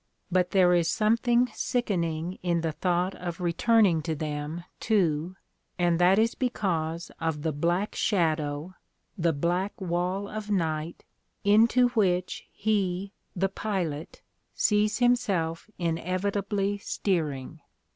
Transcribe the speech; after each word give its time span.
But 0.31 0.49
there 0.49 0.73
is 0.73 0.87
something 0.87 1.47
sickening 1.53 2.39
in 2.41 2.61
the 2.61 2.71
thought 2.71 3.13
of 3.13 3.39
returning 3.39 4.01
to 4.01 4.15
them, 4.15 4.63
too, 4.79 5.35
and 5.77 5.99
that 5.99 6.17
is 6.17 6.33
because 6.33 7.11
of 7.19 7.43
the 7.43 7.51
"black 7.51 7.93
shadow," 7.93 8.73
the 9.15 9.31
"black 9.31 9.79
wall 9.79 10.27
of 10.27 10.49
night," 10.49 11.03
into 11.43 11.89
which 11.89 12.47
he, 12.51 13.13
the 13.35 13.47
pilot, 13.49 14.23
sees 14.55 14.97
himself 14.97 15.69
inevitably 15.77 16.79
steering. 16.79 17.61